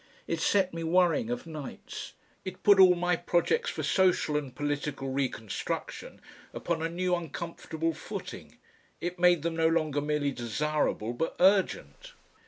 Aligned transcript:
It 0.25 0.39
set 0.41 0.73
me 0.73 0.83
worrying 0.83 1.29
of 1.29 1.45
nights. 1.45 2.13
It 2.43 2.63
put 2.63 2.79
all 2.79 2.95
my 2.95 3.15
projects 3.15 3.69
for 3.69 3.83
social 3.83 4.35
and 4.35 4.55
political 4.55 5.09
reconstruction 5.09 6.21
upon 6.55 6.81
a 6.81 6.89
new 6.89 7.13
uncomfortable 7.13 7.93
footing. 7.93 8.57
It 8.99 9.19
made 9.19 9.43
them 9.43 9.55
no 9.55 9.67
longer 9.67 10.01
merely 10.01 10.31
desirable 10.31 11.13
but 11.13 11.35
urgent. 11.39 12.13